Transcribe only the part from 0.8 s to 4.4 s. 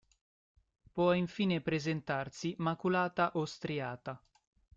Può infine presentarsi maculata o striata.